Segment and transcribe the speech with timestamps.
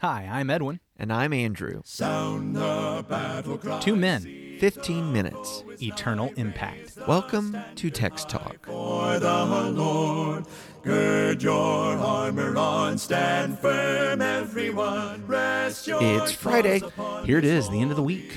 [0.00, 0.80] Hi, I'm Edwin.
[0.96, 1.82] And I'm Andrew.
[1.84, 3.80] Sound the battle cry.
[3.80, 5.62] Two men, 15 minutes.
[5.82, 6.96] eternal impact.
[7.06, 8.64] Welcome to Text Talk.
[8.64, 10.46] For the Lord,
[10.82, 15.26] gird your armor on, stand firm, everyone.
[15.26, 16.80] Rest your It's Friday.
[17.26, 18.32] Here it is, the end of the week.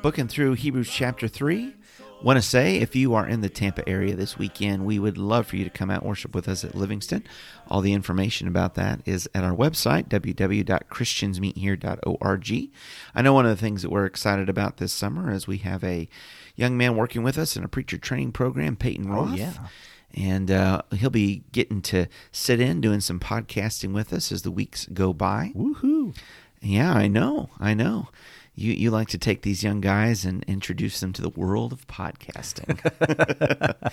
[0.00, 1.74] Booking through Hebrews chapter 3.
[2.22, 5.48] Want to say, if you are in the Tampa area this weekend, we would love
[5.48, 7.24] for you to come out and worship with us at Livingston.
[7.66, 12.70] All the information about that is at our website, www.christiansmeethere.org.
[13.14, 15.82] I know one of the things that we're excited about this summer is we have
[15.82, 16.08] a
[16.54, 19.30] young man working with us in a preacher training program, Peyton Roth.
[19.32, 19.54] Oh, yeah.
[20.14, 24.52] And uh, he'll be getting to sit in, doing some podcasting with us as the
[24.52, 25.50] weeks go by.
[25.56, 26.16] Woohoo.
[26.60, 27.50] Yeah, I know.
[27.58, 28.10] I know.
[28.54, 31.86] You you like to take these young guys and introduce them to the world of
[31.86, 32.78] podcasting.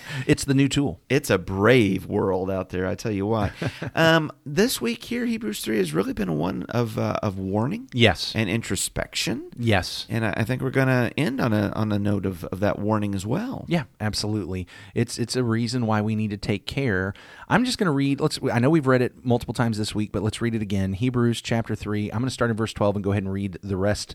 [0.26, 1.00] It's the new tool.
[1.08, 3.52] it's a brave world out there, I tell you what.
[3.94, 8.32] um, this week here, Hebrews three has really been one of uh, of warning Yes.
[8.36, 10.06] and introspection, yes.
[10.08, 12.60] and I, I think we're going to end on a on a note of, of
[12.60, 13.64] that warning as well.
[13.68, 14.66] Yeah, absolutely.
[14.94, 17.14] It's it's a reason why we need to take care.
[17.48, 18.20] I'm just going to read.
[18.20, 18.38] Let's.
[18.52, 20.92] I know we've read it multiple times this week, but let's read it again.
[20.92, 22.10] Hebrews chapter three.
[22.10, 24.14] I'm going to start in verse 12 and go ahead and read the rest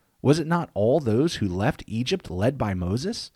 [0.21, 3.31] Was it not all those who left Egypt led by Moses?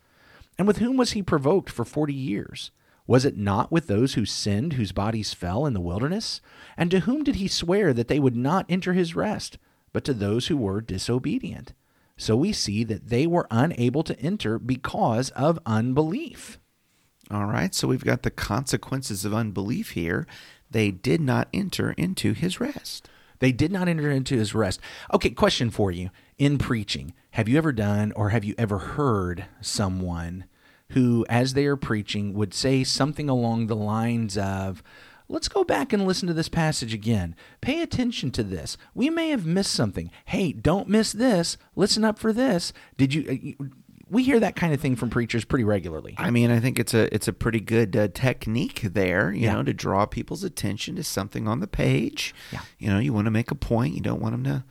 [0.57, 2.71] And with whom was he provoked for forty years?
[3.07, 6.41] Was it not with those who sinned, whose bodies fell in the wilderness?
[6.75, 9.57] And to whom did he swear that they would not enter his rest,
[9.93, 11.73] but to those who were disobedient?
[12.17, 16.59] So we see that they were unable to enter because of unbelief.
[17.29, 17.75] All right.
[17.75, 20.25] So we've got the consequences of unbelief here.
[20.71, 23.07] They did not enter into his rest.
[23.39, 24.79] They did not enter into his rest.
[25.13, 26.09] Okay, question for you.
[26.37, 30.45] In preaching, have you ever done or have you ever heard someone
[30.89, 34.83] who, as they are preaching, would say something along the lines of,
[35.27, 37.35] Let's go back and listen to this passage again.
[37.59, 38.77] Pay attention to this.
[38.93, 40.11] We may have missed something.
[40.25, 41.57] Hey, don't miss this.
[41.75, 42.71] Listen up for this.
[42.95, 43.55] Did you?
[43.59, 43.63] uh,
[44.07, 46.13] We hear that kind of thing from preachers pretty regularly.
[46.19, 49.53] I mean, I think it's a it's a pretty good uh, technique there, you Yeah.
[49.53, 52.35] know, to draw people's attention to something on the page.
[52.51, 52.61] Yeah.
[52.77, 53.95] You know, you want to make a point.
[53.95, 54.63] You don't want them to.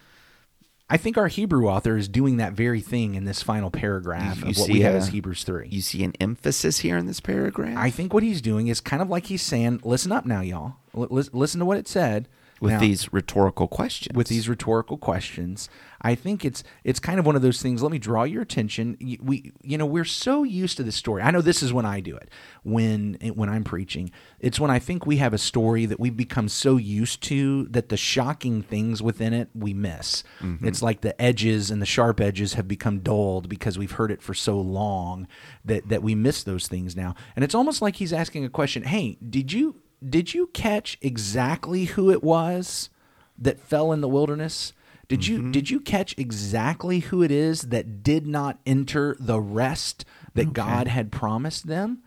[0.91, 4.51] I think our Hebrew author is doing that very thing in this final paragraph You
[4.51, 5.69] of what we have as Hebrews 3.
[5.71, 9.01] You see an emphasis here in this paragraph I think what he's doing is kind
[9.01, 10.75] of like he's saying, "Listen up now, y'all.
[10.95, 12.29] L- listen to what it said."
[12.61, 14.17] with Now, these rhetorical questions.
[14.17, 15.69] with these rhetorical questions.
[16.05, 17.83] I think it's it's kind of one of those things.
[17.83, 18.99] Let me draw your attention.
[19.23, 21.23] We you know we're so used to this story.
[21.23, 22.29] I know this is when I do it
[22.63, 24.11] when when I'm preaching.
[24.39, 27.89] It's when I think we have a story that we've become so used to that
[27.89, 30.23] the shocking things within it we miss.
[30.41, 30.69] Mm-hmm.
[30.69, 34.21] It's like the edges and the sharp edges have become dulled because we've heard it
[34.21, 35.27] for so long
[35.65, 37.15] that that we miss those things now.
[37.35, 38.83] And it's almost like he's asking a question.
[38.83, 39.77] Hey, did you
[40.07, 42.91] did you catch exactly who it was
[43.39, 44.75] that fell in the wilderness?
[45.09, 50.05] Did you did you catch exactly who it is that did not enter the rest
[50.35, 52.03] that God had promised them?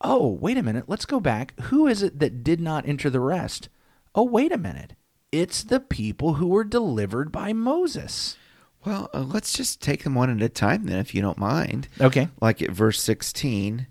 [0.00, 0.84] Oh, wait a minute.
[0.88, 1.58] Let's go back.
[1.62, 3.68] Who is it that did not enter the rest?
[4.14, 4.94] Oh, wait a minute.
[5.32, 8.36] It's the people who were delivered by Moses.
[8.84, 11.88] well, uh, let's just take them one at a time then, if you don't mind.
[12.00, 12.28] Okay.
[12.40, 13.86] Like at verse sixteen,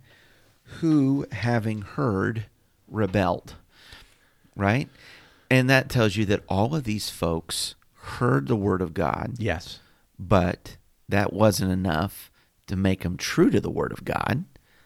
[0.79, 2.45] who having heard
[2.87, 3.55] rebelled,
[4.55, 4.87] right?
[5.49, 9.35] And that tells you that all of these folks heard the word of God.
[9.39, 9.79] Yes.
[10.19, 10.77] but
[11.09, 12.31] that wasn't enough
[12.67, 14.45] to make them true to the word of God.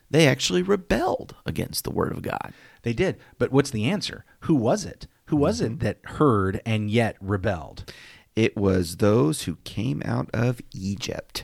[0.09, 2.53] They actually rebelled against the word of God.
[2.83, 3.17] They did.
[3.37, 4.25] But what's the answer?
[4.41, 5.07] Who was it?
[5.25, 5.79] Who was it mm-hmm.
[5.79, 7.91] that heard and yet rebelled?
[8.35, 11.43] It was those who came out of Egypt.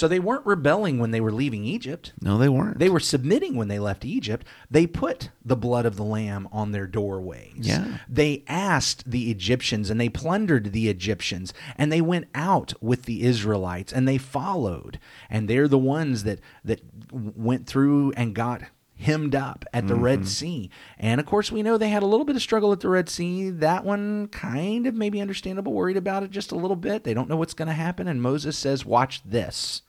[0.00, 2.14] So they weren't rebelling when they were leaving Egypt.
[2.22, 2.78] No, they weren't.
[2.78, 4.46] They were submitting when they left Egypt.
[4.70, 7.68] They put the blood of the lamb on their doorways.
[7.68, 7.98] Yeah.
[8.08, 13.24] They asked the Egyptians and they plundered the Egyptians and they went out with the
[13.24, 14.98] Israelites and they followed.
[15.28, 16.80] And they're the ones that that
[17.12, 18.62] went through and got
[18.96, 20.28] hemmed up at the Red mm-hmm.
[20.28, 20.70] Sea.
[20.98, 23.10] And of course, we know they had a little bit of struggle at the Red
[23.10, 23.50] Sea.
[23.50, 27.04] That one kind of maybe understandable, worried about it just a little bit.
[27.04, 28.08] They don't know what's going to happen.
[28.08, 29.82] And Moses says, Watch this.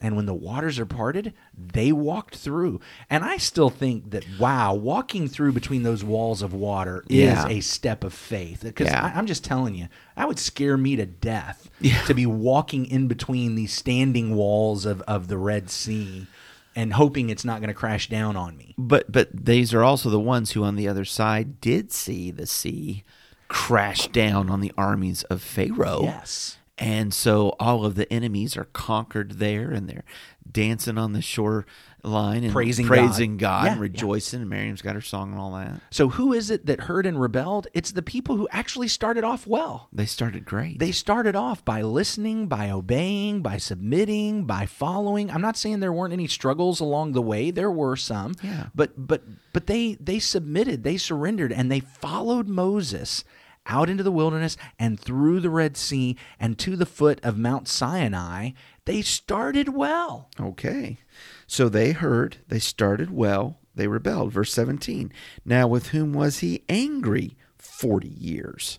[0.00, 2.80] And when the waters are parted, they walked through.
[3.08, 7.46] And I still think that, wow, walking through between those walls of water Yeah.
[7.48, 8.60] is a step of faith.
[8.62, 9.10] Because Yeah.
[9.14, 12.02] I'm just telling you, that would scare me to death Yeah.
[12.02, 16.26] to be walking in between these standing walls of, of the Red Sea
[16.74, 18.74] and hoping it's not going to crash down on me.
[18.76, 22.44] But but these are also the ones who on the other side did see the
[22.46, 23.02] sea
[23.48, 26.02] crash down on the armies of Pharaoh.
[26.02, 26.58] Yes.
[26.78, 30.04] And so all of the enemies are conquered there and they're
[30.50, 33.62] dancing on the shoreline and Praising praising God.
[33.62, 33.82] God, Yeah, and yeah.
[33.82, 34.40] rejoicing.
[34.42, 35.80] And Miriam's got her song and all that.
[35.90, 37.66] So who is it that heard and rebelled?
[37.72, 39.88] It's the people who actually started off well.
[39.90, 40.78] They started great.
[40.78, 45.30] They started off by listening, by obeying, by submitting, by following.
[45.30, 47.50] I'm not saying there weren't any struggles along the way.
[47.50, 48.34] There were some.
[48.42, 48.66] Yeah.
[48.74, 49.22] But but
[49.54, 53.24] but they they submitted, they surrendered and they followed Moses
[53.66, 57.68] out into the wilderness and through the Red Sea and to the foot of Mount
[57.68, 58.50] Sinai.
[58.84, 60.30] They started well.
[60.40, 60.98] Okay.
[61.46, 64.32] So they heard, they started well, they rebelled.
[64.32, 65.12] Verse 17.
[65.44, 68.78] Now with whom was he angry 40 years?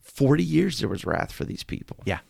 [0.00, 1.98] 40 years there was wrath for these people.
[2.04, 2.20] Yeah,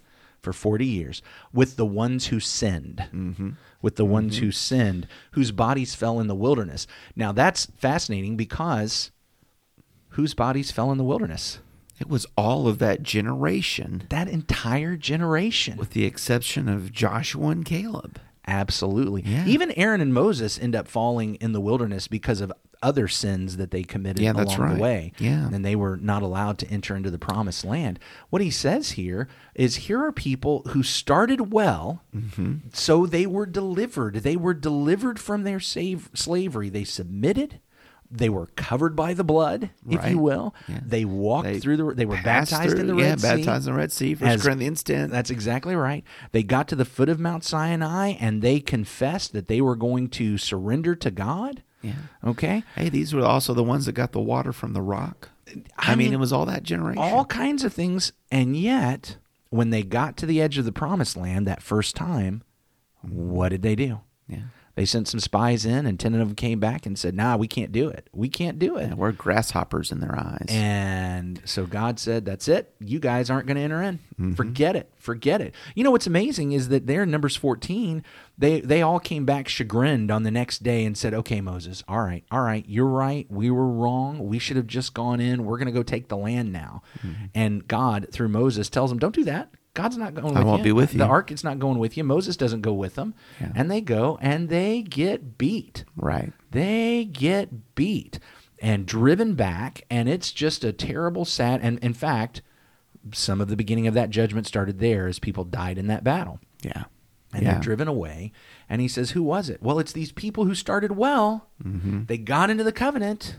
[0.41, 1.23] for 40 years
[1.53, 3.09] with the ones who sinned.
[3.13, 3.51] Mm-hmm.
[3.81, 6.89] With the ones who sinned, whose bodies fell in the wilderness.
[7.15, 9.13] Now that's fascinating because
[10.11, 11.61] whose bodies fell in the wilderness?
[12.01, 15.77] It was all of that generation, That entire generation.
[15.77, 18.21] with the exception of Joshua and Caleb.
[18.47, 19.23] Absolutely.
[19.27, 19.45] Yeah.
[19.47, 22.51] Even Aaron and Moses end up falling in the wilderness because of
[22.83, 24.77] other sins that they committed Yeah, that's along right.
[24.77, 25.13] the way.
[25.19, 25.51] Yeah.
[25.53, 27.99] And they were not allowed to enter into the promised land.
[28.31, 32.69] What he says here is here are people who started well, Mm-hmm.
[32.73, 34.17] so they were delivered.
[34.23, 36.69] They were delivered from their save, slavery.
[36.71, 37.61] They submitted.
[38.11, 40.11] They were covered by the blood, if Right.
[40.13, 40.55] you will.
[40.67, 40.81] Yeah.
[40.83, 41.95] They walked They through the.
[41.95, 43.37] They were baptized in the Red yeah, Sea.
[43.37, 45.11] baptized in the Red Sea, First As- Corinthians 10.
[45.11, 46.05] That's exactly right.
[46.33, 50.09] They got to the foot of Mount Sinai and they confessed that they were going
[50.11, 51.63] to surrender to God.
[51.83, 51.93] Yeah.
[52.25, 52.65] Okay.
[52.77, 55.29] Hey, these were also the ones that got the water from the rock.
[55.79, 57.03] I, I mean, mean, it was all that generation.
[57.03, 58.13] All kinds of things.
[58.31, 59.17] And yet,
[59.51, 62.43] when they got to the edge of the promised land that first time,
[63.03, 64.01] what did they do?
[64.29, 64.39] yeah.
[64.79, 67.49] They sent some spies in, and 10 of them came back and said, Nah, we
[67.49, 68.09] can't do it.
[68.13, 68.91] We can't do it.
[68.91, 70.47] Yeah, we're grasshoppers in their eyes.
[70.49, 72.73] And so God said, That's it.
[72.79, 73.99] You guys aren't going to enter in.
[74.13, 74.35] Mm-hmm.
[74.35, 74.89] Forget it.
[74.97, 75.53] Forget it.
[75.75, 78.05] You know what's amazing is that there in Numbers 14,
[78.39, 82.03] they, they all came back chagrined on the next day and said, Okay, Moses, all
[82.03, 83.27] right, all right, you're right.
[83.29, 84.29] We were wrong.
[84.29, 85.45] We should have just gone in.
[85.45, 86.83] We're going to go take the land now.
[87.05, 87.25] Mm-hmm.
[87.35, 89.51] And God, through Moses, tells them, Don't do that.
[89.75, 90.65] God's not going I with won't you.
[90.65, 90.99] be with you.
[90.99, 92.03] The ark is not going with you.
[92.05, 93.15] Moses doesn't go with them.
[93.41, 93.53] Yeah.
[93.55, 96.33] And they go and they get beat right.
[96.51, 98.19] they get beat
[98.61, 102.43] and driven back and it's just a terrible sad and in fact
[103.13, 106.41] some of the beginning of that judgment started there as people died in that battle
[106.63, 106.85] Yeah.
[107.33, 107.53] and yeah.
[107.53, 108.33] they're driven away
[108.69, 112.05] and he says who was it well it's these people who started well Mm-hmm.
[112.07, 113.37] they got into the covenant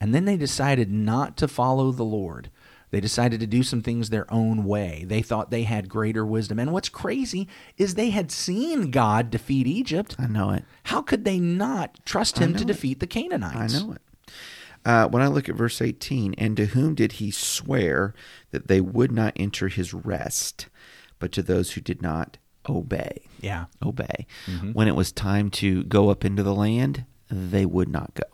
[0.00, 2.48] and then they decided not to follow the lord
[2.90, 5.04] they decided to do some things their own way.
[5.06, 6.58] They thought they had greater wisdom.
[6.58, 10.16] And what's crazy is they had seen God defeat Egypt.
[10.18, 10.64] I know it.
[10.84, 12.66] How could they not trust him to it.
[12.66, 13.74] defeat the Canaanites?
[13.74, 14.02] I know it.
[14.84, 18.14] Uh, when I look at verse 18, and to whom did he swear
[18.50, 20.68] that they would not enter his rest,
[21.18, 22.38] but to those who did not
[22.68, 23.22] obey?
[23.40, 23.66] Yeah.
[23.82, 24.26] Obey.
[24.72, 28.24] When it was time to go up into the land, they would not go.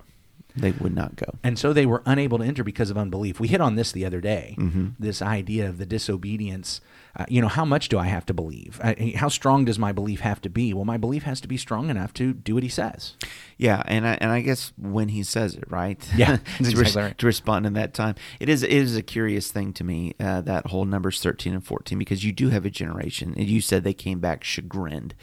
[0.57, 1.27] They would not go.
[1.43, 3.39] And so they were unable to enter because of unbelief.
[3.39, 4.57] We hit on this the other day.
[4.59, 4.89] Mm-hmm.
[4.99, 6.81] This idea of the disobedience.
[7.19, 8.79] Uh, you know, how much do I have to believe?
[8.83, 10.75] Uh, how strong does my belief have to be?
[10.75, 13.15] Well, my belief has to be strong enough to do what he says.
[13.57, 16.07] Yeah, and I and I guess when he says it, right?
[16.15, 17.17] Yeah, to, res- right.
[17.17, 20.43] to respond in that time, it is it is a curious thing to me uh,
[20.43, 23.85] that whole numbers thirteen and fourteen because you do have a generation, and you said
[23.85, 25.15] they came back chagrined.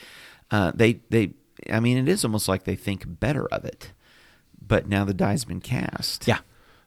[0.49, 1.33] Uh, they they,
[1.71, 3.91] I mean, it is almost like they think better of it,
[4.67, 6.27] but now the die's been cast.
[6.27, 6.39] Yeah.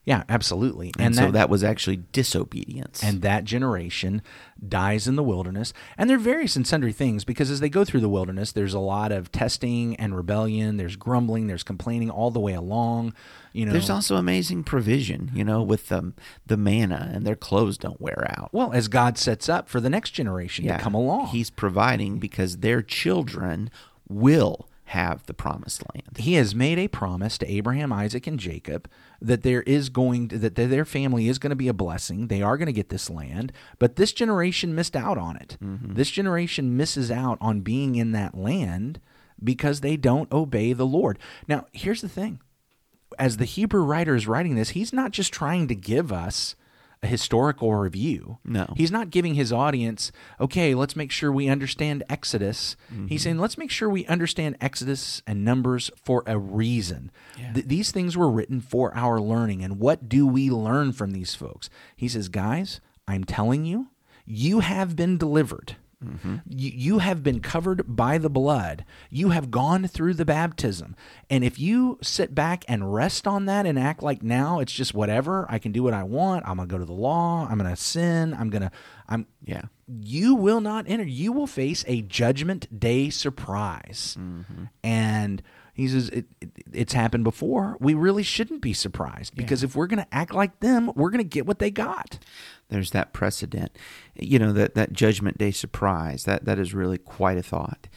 [0.07, 0.93] Yeah, absolutely.
[1.01, 3.03] and, so that was actually disobedience.
[3.03, 4.23] and that generation
[4.67, 5.73] dies in the wilderness.
[5.99, 8.73] And there are various and sundry things because as they go through the wilderness, there's
[8.73, 10.77] a lot of testing and rebellion.
[10.77, 11.49] There's grumbling.
[11.49, 13.15] There's complaining all the way along.
[13.53, 16.13] You know, there's also amazing provision, you know, with the
[16.47, 18.51] the manna and their clothes don't wear out.
[18.53, 21.29] well as God sets up for the next generation to come along.
[21.29, 23.71] He's providing because their children
[24.09, 26.17] will have the promised land.
[26.17, 28.89] he has made a promise to Abraham, Isaac, and Jacob
[29.21, 32.29] that there is going to, that their family is going to be a blessing.
[32.29, 35.59] They are going to get this land, but this generation missed out on it.
[35.63, 35.95] Mm-hmm.
[35.95, 39.01] This generation misses out on being in that land
[39.43, 41.19] because they don't obey the Lord.
[41.49, 42.41] Now, here's the thing.
[43.19, 46.55] As the Hebrew writer is writing this, he's not just trying to give us
[47.07, 48.39] historical review.
[48.45, 48.73] No.
[48.77, 52.77] He's not giving his audience, okay, let's make sure we understand Exodus.
[52.93, 53.07] Mm-hmm.
[53.07, 57.11] He's saying, let's make sure we understand Exodus and Numbers for a reason.
[57.39, 57.53] Yeah.
[57.53, 59.63] Th- these things were written for our learning.
[59.63, 61.71] And what do we learn from these folks?
[61.97, 63.89] He says, guys, I'm telling you,
[64.25, 65.77] you have been delivered.
[66.05, 66.37] Mm-hmm.
[66.49, 68.85] You, you have been covered by the blood.
[69.11, 70.95] You have gone through the baptism.
[71.31, 74.93] And if you sit back and rest on that and act like now it's just
[74.95, 76.47] whatever, I can do what I want.
[76.47, 77.47] I'm going to go to the law.
[77.51, 78.35] I'm going to sin.
[78.35, 78.71] I'm going to,
[79.09, 79.63] I'm, Yeah.
[79.89, 81.05] you will not enter.
[81.05, 84.17] You will face a judgment day surprise.
[84.21, 84.65] Mm-hmm.
[84.85, 87.77] And he says, it, it, it's happened before.
[87.81, 91.25] We really shouldn't be surprised because if we're going to act like them, we're going
[91.25, 92.19] to get what they got.
[92.69, 93.77] There's that precedent.
[94.15, 97.89] You know that that Judgment Day surprise that that is really quite a thought.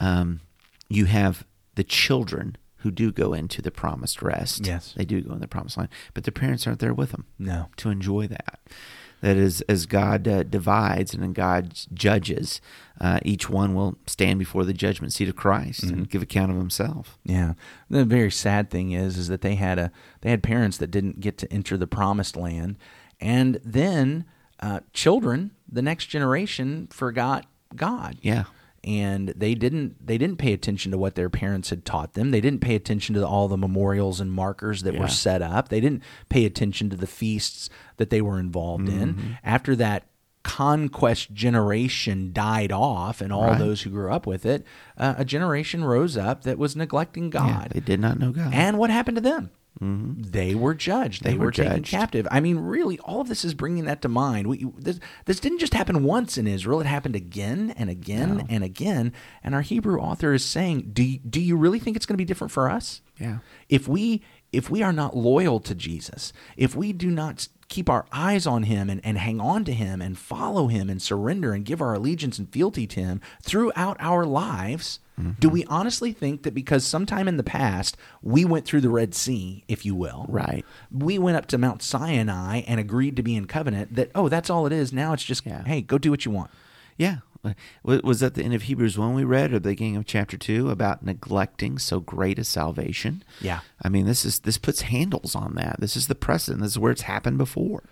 [0.00, 0.40] Um,
[0.88, 4.66] you have the children who do go into the promised rest.
[4.66, 4.92] Yes.
[4.94, 7.24] they do go in the promised land, but their parents aren't there with them.
[7.38, 7.68] No.
[7.78, 8.60] to enjoy that.
[9.22, 12.60] That is, as God uh, divides and then God judges,
[13.00, 16.58] uh, each one will stand before the judgment seat of Christ and give account of
[16.58, 17.16] himself.
[17.24, 17.54] Yeah.
[17.88, 19.90] The very sad thing is is that they had a
[20.20, 22.76] they had parents that didn't get to enter the promised land
[23.24, 24.24] and then
[24.60, 28.18] uh, children, the next generation forgot God.
[28.22, 28.44] Yeah.
[28.84, 32.30] And they didn't they didn't pay attention to what their parents had taught them.
[32.30, 35.00] They didn't pay attention to all the memorials and markers that Yeah.
[35.00, 35.70] were set up.
[35.70, 39.00] They didn't pay attention to the feasts that they were involved Mm-hmm.
[39.02, 39.38] in.
[39.42, 40.06] After that
[40.42, 43.58] conquest generation died off and all Right.
[43.58, 44.66] those who grew up with it,
[44.98, 47.48] uh, a generation rose up that was neglecting God.
[47.48, 48.52] Yeah, they did not know God.
[48.52, 49.50] And what happened to them?
[49.82, 50.22] Mm-hmm.
[50.22, 51.24] They were judged.
[51.24, 52.28] They, They were, were taken captive.
[52.30, 54.46] I mean, really, all of this is bringing that to mind.
[54.46, 58.44] We, this, this didn't just happen once in Israel; it happened again and again No.
[58.48, 59.12] and again.
[59.42, 62.18] And our Hebrew author is saying, "Do you, do you really think it's going to
[62.18, 63.02] be different for us?
[63.18, 63.38] Yeah.
[63.68, 68.06] If we if we are not loyal to Jesus, if we do not keep our
[68.12, 71.64] eyes on him and, and hang on to him and follow him and surrender and
[71.64, 75.00] give our allegiance and fealty to him throughout our lives,
[75.38, 79.14] do we honestly think that because sometime in the past we went through the Red
[79.14, 80.64] Sea, if you will, Right.
[80.90, 84.50] we went up to Mount Sinai and agreed to be in covenant, that, oh, that's
[84.50, 84.92] all it is.
[84.92, 85.62] Now it's just, Yeah.
[85.64, 86.50] hey, go do what you want.
[86.96, 87.18] Yeah.
[87.82, 90.70] Was that the end of Hebrews 1 we read or the beginning of chapter 2
[90.70, 93.22] about neglecting so great a salvation?
[93.40, 93.60] Yeah.
[93.82, 95.76] I mean, this is this puts handles on that.
[95.78, 96.62] This is the precedent.
[96.62, 97.84] This is where it's happened before.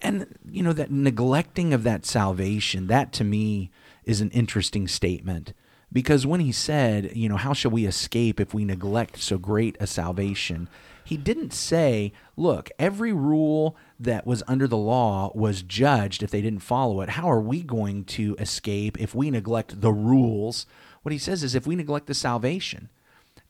[0.00, 3.68] and you know that neglecting of that salvation that to me
[4.04, 5.52] is an interesting statement
[5.92, 9.76] because when he said you know how shall we escape if we neglect so great
[9.78, 10.68] a salvation
[11.04, 16.42] he didn't say look every rule that was under the law was judged if they
[16.42, 20.66] didn't follow it how are we going to escape if we neglect the rules
[21.02, 22.88] what he says is if we neglect the salvation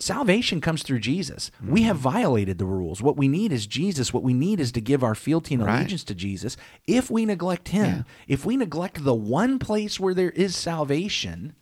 [0.02, 1.52] Salvation comes through Jesus.
[1.64, 2.02] We have mm-hmm.
[2.11, 3.00] violated the rules.
[3.00, 4.12] What we need is Jesus.
[4.12, 5.78] What we need is to give our fealty and Right.
[5.78, 6.56] allegiance to Jesus.
[6.88, 8.02] If we neglect Him, Yeah.
[8.26, 11.54] if we neglect the one place where there is salvation,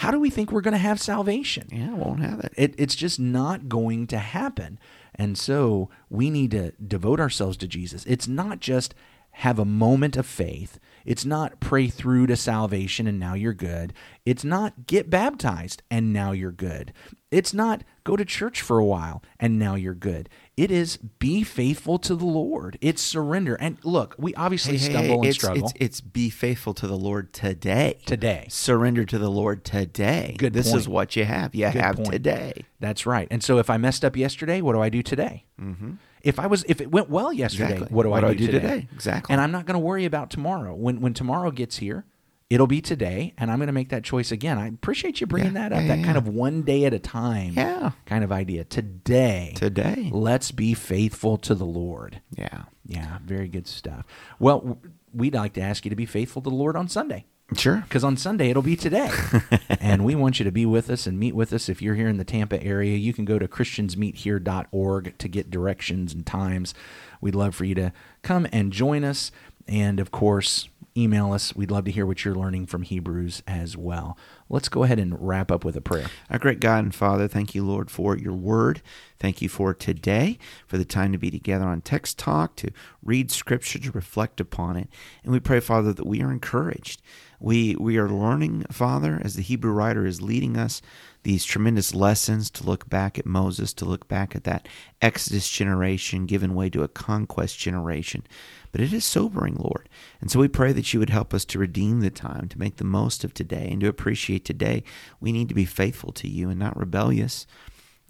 [0.00, 1.68] how do we think we're going to have salvation?
[1.72, 2.52] Yeah, we won't have it.
[2.54, 4.78] It, it's just not going to happen.
[5.14, 8.04] And so we need to devote ourselves to Jesus.
[8.04, 8.94] It's not just
[9.30, 10.78] have a moment of faith.
[11.06, 13.94] It's not pray through to salvation and now you're good.
[14.26, 16.92] It's not get baptized and now you're good.
[17.30, 20.28] It's not go to church for a while and now you're good.
[20.56, 22.78] It is be faithful to the Lord.
[22.80, 23.56] It's surrender.
[23.56, 26.86] And look, we obviously Hey, stumble hey, and it's, struggle It's, it's be faithful to
[26.86, 27.98] the Lord today.
[28.06, 28.46] today.
[28.48, 30.34] Surrender to the Lord today.
[30.38, 30.78] Good This point.
[30.80, 31.54] is what you have.
[31.54, 32.10] You Good have point.
[32.10, 32.64] today.
[32.80, 33.28] That's right.
[33.30, 35.44] And so if I messed up yesterday, what do I do today?
[35.60, 35.92] Mm-hmm.
[36.22, 37.94] If I was, if it went well yesterday, Exactly.
[37.94, 38.88] what do What I do do, I do today?
[38.94, 39.32] Exactly.
[39.34, 40.74] And I'm not going to worry about tomorrow.
[40.74, 42.06] When when tomorrow gets here,
[42.50, 44.58] it'll be today, and I'm going to make that choice again.
[44.58, 45.82] I appreciate you bringing Yeah, that up.
[45.82, 47.92] yeah, that yeah, kind of one day at a time, Yeah.
[48.06, 48.64] kind of idea.
[48.64, 50.10] Today, Today.
[50.12, 52.20] let's be faithful to the Lord.
[52.36, 52.64] Yeah.
[52.86, 54.06] Yeah, very good stuff.
[54.38, 54.78] Well,
[55.12, 57.24] we'd like to ask you to be faithful to the Lord on Sunday
[57.56, 57.78] Sure.
[57.78, 59.10] because on Sunday it'll be today.
[59.80, 61.68] and we want you to be with us and meet with us.
[61.68, 66.12] If you're here in the Tampa area, you can go to christiansmeethere.org to get directions
[66.14, 66.74] and times.
[67.20, 69.32] We'd love for you to come and join us.
[69.68, 71.54] And of course, email us.
[71.54, 74.16] We'd love to hear what you're learning from Hebrews as well.
[74.48, 76.06] Let's go ahead and wrap up with a prayer.
[76.30, 78.80] Our great God and Father, thank you, Lord, for your word.
[79.18, 82.70] Thank you for today, for the time to be together on Text Talk, to
[83.02, 84.88] read Scripture, to reflect upon it.
[85.24, 87.02] And we pray, Father, that we are encouraged.
[87.40, 90.80] We, we are learning, Father, as the Hebrew writer is leading us,
[91.26, 94.68] these tremendous lessons to look back at Moses, to look back at that
[95.02, 98.22] Exodus generation given way to a conquest generation.
[98.70, 99.88] But it is sobering, Lord.
[100.20, 102.76] And so we pray that you would help us to redeem the time, to make
[102.76, 104.84] the most of today, and to appreciate today.
[105.18, 107.44] We need to be faithful to you and not rebellious.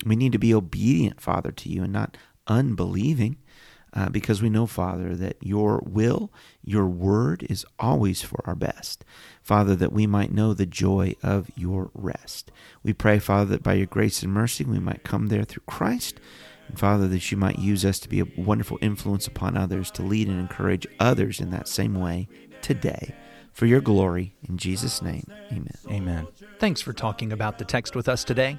[0.05, 3.39] We need to be obedient, Father, to you and not unbelieving.
[3.97, 6.31] Uh, because we know, Father, that your will,
[6.63, 9.07] your word is always for our best.
[9.43, 12.53] Father, that we might know the joy of your rest.
[12.83, 16.21] We pray, Father, that by your grace and mercy we might come there through Christ.
[16.69, 20.03] And Father, that you might use us to be a wonderful influence upon others, to
[20.03, 22.29] lead and encourage others in that same way
[22.61, 23.15] today.
[23.55, 25.79] For your glory, in Jesus' name, amen.
[25.89, 26.27] Amen.
[26.59, 28.59] Thanks for talking about the text with us today.